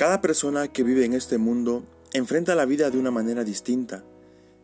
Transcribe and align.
Cada 0.00 0.22
persona 0.22 0.68
que 0.68 0.82
vive 0.82 1.04
en 1.04 1.12
este 1.12 1.36
mundo 1.36 1.84
enfrenta 2.14 2.54
la 2.54 2.64
vida 2.64 2.88
de 2.88 2.96
una 2.96 3.10
manera 3.10 3.44
distinta. 3.44 4.02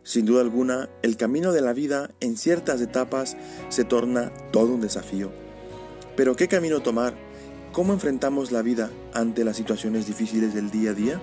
Sin 0.01 0.25
duda 0.25 0.41
alguna, 0.41 0.89
el 1.03 1.15
camino 1.15 1.51
de 1.51 1.61
la 1.61 1.73
vida 1.73 2.09
en 2.21 2.37
ciertas 2.37 2.81
etapas 2.81 3.37
se 3.69 3.83
torna 3.83 4.33
todo 4.51 4.73
un 4.73 4.81
desafío. 4.81 5.29
Pero 6.15 6.35
¿qué 6.35 6.47
camino 6.47 6.79
tomar? 6.79 7.13
¿Cómo 7.71 7.93
enfrentamos 7.93 8.51
la 8.51 8.63
vida 8.63 8.89
ante 9.13 9.43
las 9.43 9.57
situaciones 9.57 10.07
difíciles 10.07 10.55
del 10.55 10.71
día 10.71 10.89
a 10.89 10.95
día? 10.95 11.21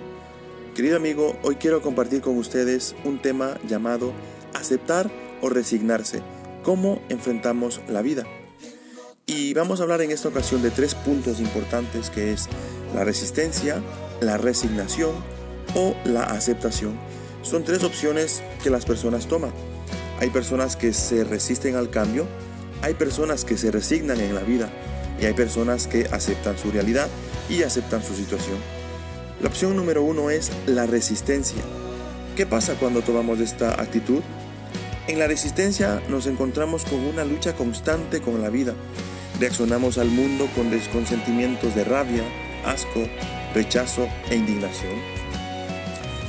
Querido 0.77 0.97
amigo, 0.97 1.37
hoy 1.43 1.57
quiero 1.57 1.83
compartir 1.83 2.21
con 2.21 2.39
ustedes 2.39 2.95
un 3.05 3.21
tema 3.21 3.59
llamado 3.67 4.13
aceptar 4.55 5.11
o 5.43 5.49
resignarse. 5.49 6.23
¿Cómo 6.63 7.03
enfrentamos 7.09 7.81
la 7.89 8.01
vida? 8.01 8.23
Y 9.27 9.55
vamos 9.55 9.81
a 9.81 9.83
hablar 9.83 10.03
en 10.03 10.13
esta 10.13 10.29
ocasión 10.29 10.63
de 10.63 10.71
tres 10.71 10.95
puntos 10.95 11.41
importantes 11.41 12.11
que 12.11 12.33
es 12.33 12.49
la 12.95 13.05
resistencia, 13.05 13.83
la 14.21 14.39
resignación 14.39 15.13
o 15.75 15.95
la 16.05 16.25
aceptación. 16.25 16.99
Son 17.43 17.65
tres 17.65 17.85
opciones 17.85 18.43
que 18.63 18.71
las 18.71 18.87
personas 18.87 19.27
toman. 19.27 19.53
Hay 20.21 20.31
personas 20.31 20.77
que 20.77 20.93
se 20.93 21.25
resisten 21.25 21.77
al 21.77 21.91
cambio, 21.91 22.27
hay 22.83 22.95
personas 22.95 23.45
que 23.45 23.57
se 23.57 23.71
resignan 23.71 24.21
en 24.21 24.35
la 24.35 24.43
vida 24.43 24.71
y 25.21 25.27
hay 25.27 25.35
personas 25.35 25.87
que 25.87 26.07
aceptan 26.13 26.57
su 26.57 26.71
realidad 26.71 27.09
y 27.49 27.63
aceptan 27.63 28.03
su 28.03 28.15
situación. 28.15 28.57
La 29.43 29.49
opción 29.49 29.77
número 29.77 30.03
uno 30.03 30.31
es 30.31 30.53
la 30.67 30.87
resistencia. 30.87 31.63
¿Qué 32.37 32.47
pasa 32.47 32.75
cuando 32.75 33.03
tomamos 33.03 33.41
esta 33.41 33.81
actitud? 33.81 34.23
En 35.07 35.19
la 35.19 35.27
resistencia 35.27 36.03
nos 36.09 36.27
encontramos 36.27 36.85
con 36.85 37.01
una 37.01 37.25
lucha 37.25 37.55
constante 37.55 38.21
con 38.21 38.41
la 38.41 38.49
vida. 38.49 38.75
Reaccionamos 39.39 39.99
al 39.99 40.09
mundo 40.09 40.49
con 40.55 40.71
desconsentimientos 40.71 41.75
de 41.75 41.85
rabia, 41.85 42.23
asco, 42.65 43.09
rechazo 43.55 44.09
e 44.31 44.37
indignación. 44.37 44.95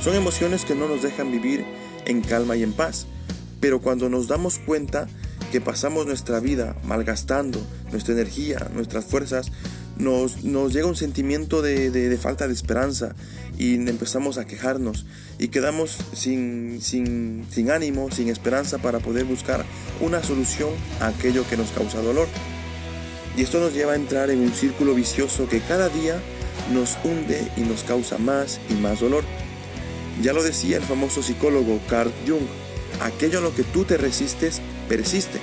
Son 0.02 0.14
emociones 0.14 0.64
que 0.64 0.74
no 0.74 0.88
nos 0.88 1.02
dejan 1.02 1.30
vivir 1.32 1.64
en 2.04 2.22
calma 2.22 2.56
y 2.56 2.62
en 2.62 2.72
paz, 2.72 3.06
pero 3.60 3.80
cuando 3.80 4.08
nos 4.08 4.28
damos 4.28 4.58
cuenta 4.58 5.08
que 5.50 5.60
pasamos 5.60 6.06
nuestra 6.06 6.40
vida 6.40 6.76
malgastando 6.84 7.60
nuestra 7.90 8.14
energía, 8.14 8.70
nuestras 8.74 9.04
fuerzas, 9.04 9.50
nos, 9.98 10.44
nos 10.44 10.72
llega 10.72 10.86
un 10.86 10.96
sentimiento 10.96 11.62
de, 11.62 11.90
de, 11.90 12.16
falta 12.18 12.46
de 12.46 12.52
esperanza 12.52 13.14
y 13.58 13.74
empezamos 13.74 14.38
a 14.38 14.44
quejarnos 14.44 15.06
y 15.38 15.48
quedamos 15.48 15.98
sin, 16.12 16.80
sin, 16.82 17.46
sin 17.50 17.70
ánimo, 17.70 18.10
sin 18.10 18.28
esperanza 18.28 18.78
para 18.78 18.98
poder 18.98 19.24
buscar 19.24 19.64
una 20.00 20.22
solución 20.22 20.70
a 21.00 21.08
aquello 21.08 21.48
que 21.48 21.56
nos 21.56 21.70
causa 21.70 22.02
dolor. 22.02 22.28
Y 23.36 23.42
esto 23.42 23.60
nos 23.60 23.74
lleva 23.74 23.92
a 23.92 23.96
entrar 23.96 24.30
en 24.30 24.40
un 24.40 24.52
círculo 24.52 24.94
vicioso 24.94 25.48
que 25.48 25.60
cada 25.60 25.88
día 25.88 26.20
nos 26.72 26.96
hunde 27.04 27.46
y 27.56 27.60
nos 27.60 27.84
causa 27.84 28.18
más 28.18 28.60
y 28.70 28.74
más 28.74 29.00
dolor. 29.00 29.24
Ya 30.22 30.32
lo 30.32 30.42
decía 30.42 30.78
el 30.78 30.82
famoso 30.82 31.22
psicólogo 31.22 31.78
Carl 31.88 32.12
Jung, 32.26 32.46
aquello 33.02 33.38
a 33.38 33.42
lo 33.42 33.54
que 33.54 33.62
tú 33.62 33.84
te 33.84 33.98
resistes 33.98 34.60
persiste. 34.88 35.38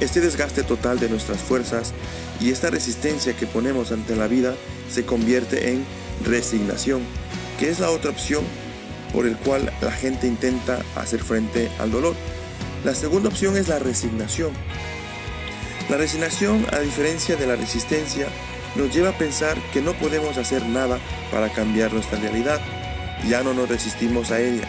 Este 0.00 0.20
desgaste 0.20 0.62
total 0.62 1.00
de 1.00 1.08
nuestras 1.08 1.38
fuerzas 1.38 1.94
y 2.38 2.50
esta 2.50 2.68
resistencia 2.68 3.34
que 3.34 3.46
ponemos 3.46 3.92
ante 3.92 4.14
la 4.14 4.28
vida 4.28 4.54
se 4.92 5.06
convierte 5.06 5.70
en 5.70 5.84
resignación, 6.22 7.00
que 7.58 7.70
es 7.70 7.80
la 7.80 7.90
otra 7.90 8.10
opción 8.10 8.44
por 9.14 9.26
el 9.26 9.36
cual 9.38 9.72
la 9.80 9.92
gente 9.92 10.26
intenta 10.26 10.82
hacer 10.96 11.22
frente 11.22 11.70
al 11.78 11.90
dolor. 11.90 12.14
La 12.84 12.94
segunda 12.94 13.30
opción 13.30 13.56
es 13.56 13.68
la 13.68 13.78
resignación. 13.78 14.50
La 15.88 15.96
resignación, 15.96 16.66
a 16.72 16.80
diferencia 16.80 17.36
de 17.36 17.46
la 17.46 17.54
resistencia, 17.54 18.26
nos 18.74 18.92
lleva 18.92 19.10
a 19.10 19.18
pensar 19.18 19.56
que 19.72 19.80
no 19.80 19.92
podemos 19.92 20.36
hacer 20.36 20.66
nada 20.66 20.98
para 21.30 21.48
cambiar 21.48 21.92
nuestra 21.92 22.18
realidad. 22.18 22.60
Ya 23.28 23.44
no 23.44 23.54
nos 23.54 23.68
resistimos 23.68 24.32
a 24.32 24.40
ella, 24.40 24.66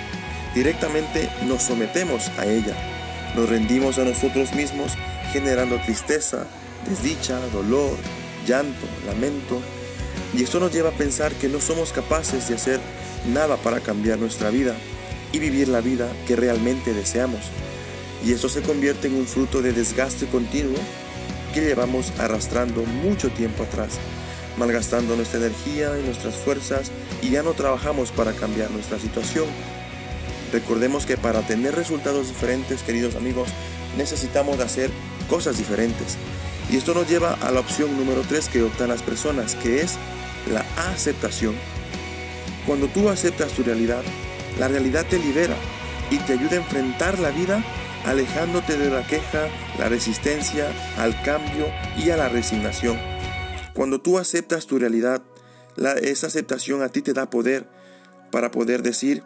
directamente 0.53 1.27
nos 1.47 1.63
sometemos 1.63 2.29
a 2.37 2.45
ella. 2.45 2.75
Nos 3.35 3.49
rendimos 3.49 3.97
a 3.97 4.03
nosotros 4.03 4.53
mismos 4.53 4.93
generando 5.33 5.81
tristeza, 5.81 6.45
desdicha, 6.87 7.39
dolor, 7.51 7.97
llanto, 8.45 8.85
lamento. 9.07 9.59
Y 10.35 10.43
esto 10.43 10.59
nos 10.59 10.71
lleva 10.71 10.89
a 10.89 10.97
pensar 10.97 11.31
que 11.33 11.49
no 11.49 11.59
somos 11.59 11.93
capaces 11.93 12.47
de 12.47 12.55
hacer 12.55 12.79
nada 13.33 13.57
para 13.57 13.79
cambiar 13.79 14.19
nuestra 14.19 14.51
vida 14.51 14.75
y 15.31 15.39
vivir 15.39 15.67
la 15.67 15.81
vida 15.81 16.07
que 16.27 16.35
realmente 16.35 16.93
deseamos. 16.93 17.41
Y 18.23 18.33
esto 18.33 18.49
se 18.49 18.61
convierte 18.61 19.07
en 19.07 19.15
un 19.15 19.25
fruto 19.25 19.63
de 19.63 19.73
desgaste 19.73 20.27
continuo 20.27 20.77
que 21.53 21.61
llevamos 21.61 22.11
arrastrando 22.19 22.83
mucho 22.83 23.29
tiempo 23.29 23.63
atrás, 23.63 23.99
malgastando 24.57 25.15
nuestra 25.15 25.39
energía 25.39 25.91
y 25.99 26.03
nuestras 26.03 26.35
fuerzas 26.35 26.91
y 27.21 27.29
ya 27.29 27.43
no 27.43 27.53
trabajamos 27.53 28.11
para 28.11 28.33
cambiar 28.33 28.71
nuestra 28.71 28.99
situación. 28.99 29.45
Recordemos 30.51 31.05
que 31.05 31.17
para 31.17 31.41
tener 31.41 31.75
resultados 31.75 32.27
diferentes, 32.27 32.81
queridos 32.83 33.15
amigos, 33.15 33.49
necesitamos 33.97 34.59
hacer 34.59 34.89
cosas 35.29 35.57
diferentes. 35.57 36.17
Y 36.71 36.77
esto 36.77 36.93
nos 36.93 37.09
lleva 37.09 37.33
a 37.41 37.51
la 37.51 37.59
opción 37.59 37.97
número 37.97 38.21
3 38.21 38.49
que 38.49 38.63
optan 38.63 38.89
las 38.89 39.01
personas, 39.01 39.55
que 39.55 39.81
es 39.81 39.97
la 40.51 40.65
aceptación. 40.91 41.55
Cuando 42.65 42.87
tú 42.87 43.09
aceptas 43.09 43.51
tu 43.53 43.63
realidad, 43.63 44.03
la 44.59 44.67
realidad 44.67 45.05
te 45.05 45.19
libera 45.19 45.55
y 46.11 46.17
te 46.19 46.33
ayuda 46.33 46.53
a 46.53 46.57
enfrentar 46.57 47.19
la 47.19 47.31
vida 47.31 47.63
alejándote 48.07 48.77
de 48.77 48.89
la 48.89 49.05
queja, 49.05 49.49
la 49.77 49.89
resistencia, 49.89 50.71
al 50.97 51.21
cambio 51.23 51.65
y 51.97 52.09
a 52.09 52.15
la 52.15 52.29
resignación. 52.29 52.97
Cuando 53.73 53.99
tú 53.99 54.17
aceptas 54.17 54.65
tu 54.65 54.79
realidad, 54.79 55.21
esa 56.01 56.27
aceptación 56.27 56.81
a 56.81 56.89
ti 56.89 57.01
te 57.01 57.11
da 57.11 57.29
poder 57.29 57.67
para 58.31 58.49
poder 58.49 58.81
decir, 58.81 59.23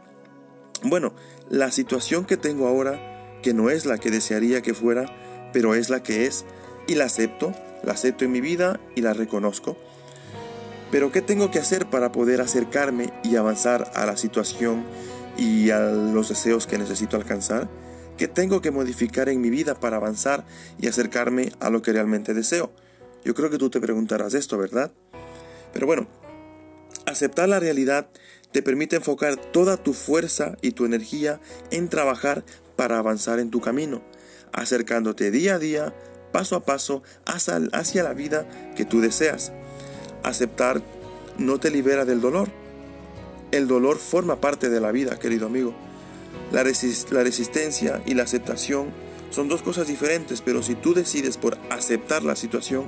bueno, 0.83 1.13
la 1.47 1.69
situación 1.69 2.25
que 2.25 2.37
tengo 2.37 2.67
ahora, 2.67 3.39
que 3.43 3.53
no 3.53 3.69
es 3.69 3.85
la 3.85 3.99
que 3.99 4.09
desearía 4.09 4.63
que 4.63 4.73
fuera, 4.73 5.05
pero 5.53 5.75
es 5.75 5.91
la 5.91 6.01
que 6.01 6.25
es, 6.25 6.43
y 6.87 6.95
la 6.95 7.05
acepto, 7.05 7.53
la 7.83 7.93
acepto 7.93 8.25
en 8.25 8.31
mi 8.31 8.41
vida 8.41 8.79
y 8.95 9.01
la 9.01 9.13
reconozco. 9.13 9.77
Pero 10.89 11.11
¿qué 11.11 11.21
tengo 11.21 11.51
que 11.51 11.59
hacer 11.59 11.85
para 11.85 12.11
poder 12.11 12.41
acercarme 12.41 13.13
y 13.23 13.35
avanzar 13.35 13.91
a 13.93 14.07
la 14.07 14.17
situación 14.17 14.83
y 15.37 15.69
a 15.69 15.81
los 15.81 16.29
deseos 16.29 16.65
que 16.65 16.79
necesito 16.79 17.15
alcanzar? 17.15 17.69
¿Qué 18.17 18.27
tengo 18.27 18.61
que 18.61 18.71
modificar 18.71 19.29
en 19.29 19.41
mi 19.41 19.49
vida 19.49 19.79
para 19.79 19.97
avanzar 19.97 20.45
y 20.79 20.87
acercarme 20.87 21.51
a 21.59 21.69
lo 21.69 21.81
que 21.81 21.93
realmente 21.93 22.33
deseo? 22.33 22.71
Yo 23.23 23.33
creo 23.33 23.49
que 23.49 23.57
tú 23.57 23.69
te 23.69 23.79
preguntarás 23.79 24.33
esto, 24.33 24.57
¿verdad? 24.57 24.91
Pero 25.73 25.87
bueno, 25.87 26.07
aceptar 27.05 27.49
la 27.49 27.59
realidad 27.59 28.09
te 28.51 28.61
permite 28.61 28.97
enfocar 28.97 29.37
toda 29.37 29.77
tu 29.77 29.93
fuerza 29.93 30.57
y 30.61 30.71
tu 30.71 30.85
energía 30.85 31.39
en 31.71 31.89
trabajar 31.89 32.43
para 32.75 32.97
avanzar 32.97 33.39
en 33.39 33.49
tu 33.49 33.61
camino, 33.61 34.01
acercándote 34.51 35.31
día 35.31 35.55
a 35.55 35.59
día, 35.59 35.93
paso 36.31 36.55
a 36.55 36.65
paso, 36.65 37.03
hacia, 37.25 38.03
la 38.03 38.13
vida 38.13 38.47
que 38.75 38.85
tú 38.85 39.01
deseas. 39.01 39.51
Aceptar 40.23 40.81
no 41.37 41.59
te 41.59 41.71
libera 41.71 42.05
del 42.05 42.21
dolor. 42.21 42.49
El 43.51 43.67
dolor 43.67 43.97
forma 43.97 44.39
parte 44.39 44.69
de 44.69 44.79
la 44.79 44.91
vida, 44.91 45.19
querido 45.19 45.47
amigo. 45.47 45.73
La, 46.51 46.63
la 46.63 47.23
resistencia 47.23 48.01
y 48.05 48.13
la 48.13 48.23
aceptación 48.23 48.89
son 49.29 49.47
dos 49.47 49.61
cosas 49.61 49.87
diferentes, 49.87 50.41
pero 50.41 50.61
si 50.61 50.75
tú 50.75 50.93
decides 50.93 51.37
por 51.37 51.57
aceptar 51.69 52.23
la 52.23 52.35
situación, 52.35 52.85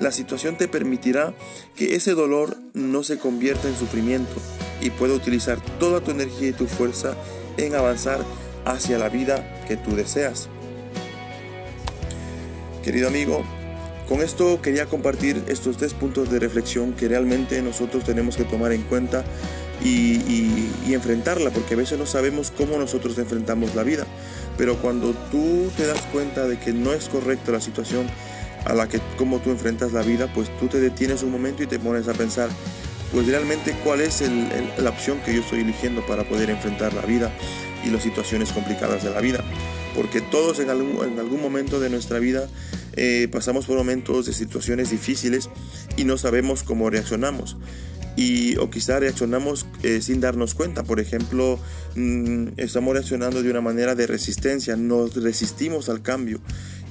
la 0.00 0.10
situación 0.10 0.56
te 0.56 0.66
permitirá 0.66 1.34
que 1.76 1.94
ese 1.94 2.12
dolor 2.12 2.56
no 2.74 3.02
se 3.02 3.18
convierta 3.18 3.68
en 3.68 3.76
sufrimiento 3.76 4.34
y 4.80 4.90
pueda 4.90 5.14
utilizar 5.14 5.60
toda 5.78 6.00
tu 6.00 6.10
energía 6.10 6.48
y 6.48 6.52
tu 6.52 6.66
fuerza 6.66 7.14
en 7.56 7.74
avanzar 7.74 8.20
hacia 8.64 8.98
la 8.98 9.08
vida 9.08 9.64
que 9.68 9.76
tú 9.76 9.94
deseas. 9.94 10.48
Querido 12.82 13.08
amigo, 13.08 13.44
con 14.08 14.22
esto 14.22 14.60
quería 14.60 14.86
compartir 14.86 15.42
estos 15.46 15.76
tres 15.76 15.94
puntos 15.94 16.30
de 16.30 16.40
reflexión 16.40 16.94
que 16.94 17.08
realmente 17.08 17.62
nosotros 17.62 18.04
tenemos 18.04 18.36
que 18.36 18.44
tomar 18.44 18.72
en 18.72 18.82
cuenta 18.82 19.24
y, 19.84 20.92
enfrentarla, 20.92 21.50
porque 21.50 21.72
a 21.72 21.76
veces 21.78 21.98
no 21.98 22.04
sabemos 22.04 22.52
cómo 22.54 22.78
nosotros 22.78 23.16
enfrentamos 23.18 23.74
la 23.74 23.82
vida. 23.82 24.06
Pero 24.58 24.76
cuando 24.76 25.14
tú 25.30 25.70
te 25.76 25.86
das 25.86 26.02
cuenta 26.12 26.46
de 26.46 26.58
que 26.58 26.72
no 26.72 26.92
es 26.92 27.08
correcta 27.08 27.52
la 27.52 27.60
situación 27.60 28.06
a 28.66 28.74
la 28.74 28.88
que 28.88 29.00
como 29.16 29.38
tú 29.38 29.50
enfrentas 29.50 29.92
la 29.92 30.02
vida, 30.02 30.30
pues 30.34 30.54
tú 30.58 30.68
te 30.68 30.78
detienes 30.78 31.22
un 31.22 31.30
momento 31.30 31.62
y 31.62 31.66
te 31.66 31.78
pones 31.78 32.08
a 32.08 32.12
pensar, 32.12 32.50
pues 33.10 33.26
realmente 33.26 33.74
cuál 33.82 34.02
es 34.02 34.22
la 34.76 34.90
opción 34.90 35.18
que 35.24 35.34
yo 35.34 35.40
estoy 35.40 35.60
eligiendo 35.60 36.04
para 36.06 36.24
poder 36.24 36.50
enfrentar 36.50 36.92
la 36.92 37.02
vida 37.02 37.32
y 37.84 37.90
las 37.90 38.02
situaciones 38.02 38.52
complicadas 38.52 39.02
de 39.02 39.10
la 39.10 39.20
vida. 39.20 39.42
Porque 39.96 40.20
todos 40.20 40.58
en 40.58 40.70
algún, 40.70 41.04
en 41.04 41.18
algún 41.18 41.40
momento 41.40 41.80
de 41.80 41.88
nuestra 41.88 42.18
vida 42.18 42.48
eh, 42.94 43.28
pasamos 43.32 43.66
por 43.66 43.76
momentos 43.76 44.26
de 44.26 44.32
situaciones 44.32 44.90
difíciles 44.90 45.48
y 45.96 46.04
no 46.04 46.18
sabemos 46.18 46.62
cómo 46.62 46.90
reaccionamos. 46.90 47.56
Y, 48.16 48.56
o 48.56 48.70
quizá 48.70 49.00
reaccionamos 49.00 49.66
eh, 49.82 50.00
sin 50.02 50.20
darnos 50.20 50.54
cuenta. 50.54 50.82
Por 50.82 51.00
ejemplo, 51.00 51.58
mm, 51.94 52.48
estamos 52.58 52.92
reaccionando 52.92 53.42
de 53.42 53.50
una 53.50 53.60
manera 53.60 53.94
de 53.94 54.06
resistencia, 54.06 54.76
nos 54.76 55.14
resistimos 55.14 55.88
al 55.88 56.02
cambio. 56.02 56.40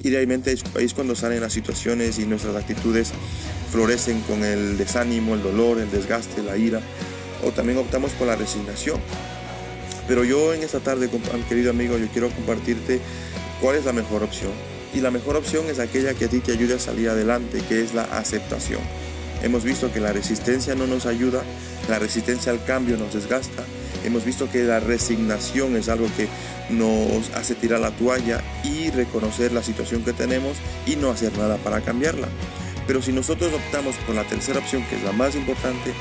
Y 0.02 0.10
realmente 0.10 0.54
ahí 0.74 0.84
es 0.84 0.94
cuando 0.94 1.14
salen 1.14 1.40
las 1.40 1.52
situaciones 1.52 2.18
y 2.18 2.26
nuestras 2.26 2.56
actitudes 2.56 3.12
florecen 3.70 4.20
con 4.22 4.44
el 4.44 4.76
desánimo, 4.76 5.34
el 5.34 5.42
dolor, 5.42 5.78
el 5.78 5.90
desgaste, 5.90 6.42
la 6.42 6.56
ira 6.56 6.80
o 7.44 7.50
también 7.50 7.78
optamos 7.78 8.12
por 8.12 8.26
la 8.26 8.36
resignación. 8.36 9.00
Pero 10.08 10.24
yo 10.24 10.54
en 10.54 10.62
esta 10.62 10.80
tarde, 10.80 11.08
querido 11.48 11.70
amigo, 11.70 11.98
yo 11.98 12.06
quiero 12.08 12.30
compartirte 12.30 13.00
cuál 13.60 13.76
es 13.76 13.84
la 13.84 13.92
mejor 13.92 14.22
opción. 14.22 14.50
Y 14.94 15.00
la 15.00 15.10
mejor 15.10 15.36
opción 15.36 15.66
es 15.70 15.78
aquella 15.78 16.14
que 16.14 16.26
a 16.26 16.28
ti 16.28 16.40
te 16.40 16.52
ayude 16.52 16.74
a 16.74 16.78
salir 16.78 17.08
adelante, 17.08 17.62
que 17.68 17.82
es 17.82 17.94
la 17.94 18.02
aceptación. 18.02 18.80
Hemos 19.42 19.64
visto 19.64 19.92
que 19.92 20.00
la 20.00 20.12
resistencia 20.12 20.74
no 20.74 20.86
nos 20.86 21.04
ayuda, 21.04 21.42
la 21.88 21.98
resistencia 21.98 22.52
al 22.52 22.64
cambio 22.64 22.96
nos 22.96 23.12
desgasta. 23.12 23.64
Hemos 24.04 24.24
visto 24.24 24.48
que 24.50 24.62
la 24.62 24.80
resignación 24.80 25.76
es 25.76 25.88
algo 25.88 26.06
que 26.16 26.28
nos 26.70 27.30
hace 27.34 27.54
tirar 27.54 27.80
la 27.80 27.90
toalla 27.90 28.40
y 28.62 28.90
reconocer 28.90 29.52
la 29.52 29.62
situación 29.62 30.04
que 30.04 30.12
tenemos 30.12 30.56
y 30.86 30.96
no 30.96 31.10
hacer 31.10 31.36
nada 31.36 31.56
para 31.58 31.80
cambiarla. 31.80 32.28
Pero 32.86 33.02
si 33.02 33.12
nosotros 33.12 33.52
optamos 33.52 33.96
por 34.06 34.14
la 34.14 34.24
tercera 34.24 34.58
opción, 34.58 34.84
que 34.88 34.96
es 34.96 35.02
la 35.02 35.12
más 35.12 35.34
importante, 35.34 35.92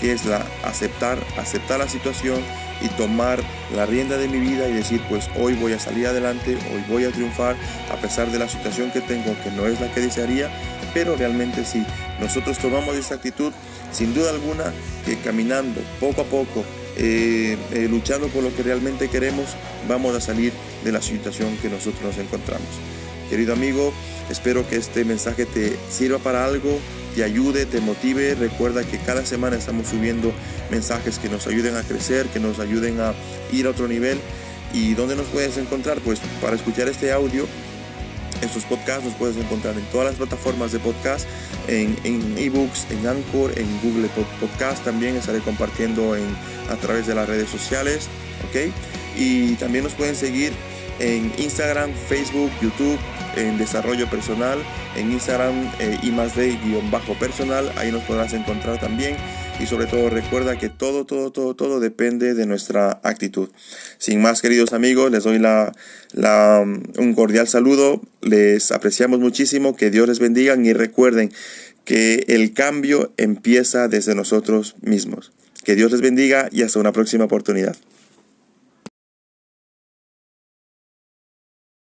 que 0.00 0.12
es 0.12 0.24
la 0.24 0.44
aceptar, 0.64 1.18
aceptar 1.38 1.78
la 1.78 1.88
situación 1.88 2.40
y 2.80 2.88
tomar 2.88 3.40
la 3.74 3.84
rienda 3.84 4.16
de 4.16 4.28
mi 4.28 4.38
vida 4.38 4.68
y 4.68 4.72
decir, 4.72 5.02
pues 5.08 5.28
hoy 5.38 5.54
voy 5.54 5.74
a 5.74 5.78
salir 5.78 6.06
adelante, 6.06 6.56
hoy 6.72 6.82
voy 6.88 7.04
a 7.04 7.10
triunfar, 7.10 7.56
a 7.92 7.96
pesar 7.96 8.30
de 8.30 8.38
la 8.38 8.48
situación 8.48 8.90
que 8.90 9.00
tengo, 9.02 9.36
que 9.44 9.50
no 9.50 9.66
es 9.66 9.80
la 9.80 9.92
que 9.92 10.00
desearía, 10.00 10.50
pero 10.92 11.16
realmente 11.16 11.64
si 11.64 11.84
nosotros 12.20 12.58
tomamos 12.58 12.96
esta 12.96 13.16
actitud, 13.16 13.52
sin 13.92 14.14
duda 14.14 14.30
alguna 14.30 14.72
que 15.04 15.16
caminando 15.18 15.80
poco 15.98 16.22
a 16.22 16.24
poco, 16.24 16.64
eh, 16.96 17.56
eh, 17.72 17.88
luchando 17.88 18.28
por 18.28 18.42
lo 18.42 18.54
que 18.54 18.62
realmente 18.62 19.08
queremos, 19.08 19.50
vamos 19.88 20.14
a 20.14 20.20
salir 20.20 20.52
de 20.84 20.92
la 20.92 21.00
situación 21.00 21.56
que 21.62 21.68
nosotros 21.68 22.02
nos 22.02 22.18
encontramos. 22.18 22.68
Querido 23.30 23.52
amigo, 23.52 23.92
espero 24.28 24.68
que 24.68 24.76
este 24.76 25.04
mensaje 25.04 25.46
te 25.46 25.76
sirva 25.88 26.18
para 26.18 26.44
algo, 26.44 26.78
te 27.14 27.22
ayude, 27.22 27.64
te 27.64 27.80
motive. 27.80 28.34
Recuerda 28.34 28.82
que 28.84 28.98
cada 28.98 29.24
semana 29.24 29.56
estamos 29.56 29.86
subiendo 29.86 30.32
mensajes 30.70 31.18
que 31.18 31.28
nos 31.28 31.46
ayuden 31.46 31.76
a 31.76 31.82
crecer, 31.82 32.26
que 32.26 32.40
nos 32.40 32.58
ayuden 32.58 33.00
a 33.00 33.14
ir 33.52 33.66
a 33.66 33.70
otro 33.70 33.86
nivel. 33.86 34.18
¿Y 34.72 34.94
dónde 34.94 35.16
nos 35.16 35.26
puedes 35.26 35.56
encontrar? 35.58 35.98
Pues 36.00 36.20
para 36.40 36.56
escuchar 36.56 36.88
este 36.88 37.12
audio, 37.12 37.46
estos 38.42 38.64
podcasts 38.64 39.04
los 39.04 39.14
puedes 39.14 39.36
encontrar 39.36 39.76
en 39.76 39.84
todas 39.86 40.06
las 40.08 40.16
plataformas 40.16 40.72
de 40.72 40.78
podcast, 40.78 41.26
en, 41.68 41.96
ebooks, 42.38 42.86
en 42.90 43.06
Anchor, 43.06 43.58
en 43.58 43.66
Google 43.82 44.08
Podcast. 44.40 44.84
También 44.84 45.16
estaré 45.16 45.40
compartiendo 45.40 46.16
en, 46.16 46.24
a 46.70 46.76
través 46.76 47.06
de 47.06 47.14
las 47.14 47.28
redes 47.28 47.48
sociales. 47.48 48.08
¿ok? 48.48 48.72
Y 49.16 49.54
también 49.54 49.84
nos 49.84 49.92
pueden 49.94 50.16
seguir 50.16 50.52
en 50.98 51.32
Instagram, 51.38 51.92
Facebook, 52.08 52.50
YouTube, 52.60 52.98
en 53.36 53.58
desarrollo 53.58 54.08
personal, 54.08 54.58
en 54.96 55.12
Instagram 55.12 55.70
eh, 55.78 55.98
y 56.02 56.10
más 56.10 56.36
de 56.36 56.56
guion 56.56 56.90
bajo 56.90 57.14
personal, 57.14 57.72
ahí 57.76 57.90
nos 57.90 58.02
podrás 58.02 58.32
encontrar 58.32 58.78
también 58.78 59.16
y 59.60 59.66
sobre 59.66 59.86
todo 59.86 60.08
recuerda 60.08 60.56
que 60.56 60.70
todo, 60.70 61.04
todo, 61.04 61.30
todo, 61.30 61.54
todo 61.54 61.80
depende 61.80 62.34
de 62.34 62.46
nuestra 62.46 63.00
actitud. 63.02 63.50
Sin 63.98 64.22
más 64.22 64.40
queridos 64.40 64.72
amigos, 64.72 65.10
les 65.10 65.24
doy 65.24 65.38
la, 65.38 65.72
la, 66.12 66.64
un 66.64 67.14
cordial 67.14 67.46
saludo, 67.46 68.00
les 68.22 68.72
apreciamos 68.72 69.20
muchísimo, 69.20 69.76
que 69.76 69.90
Dios 69.90 70.08
les 70.08 70.18
bendiga 70.18 70.56
y 70.56 70.72
recuerden 70.72 71.30
que 71.84 72.24
el 72.28 72.54
cambio 72.54 73.12
empieza 73.18 73.88
desde 73.88 74.14
nosotros 74.14 74.76
mismos. 74.80 75.32
Que 75.62 75.74
Dios 75.74 75.92
les 75.92 76.00
bendiga 76.00 76.48
y 76.50 76.62
hasta 76.62 76.78
una 76.78 76.92
próxima 76.92 77.24
oportunidad. 77.24 77.76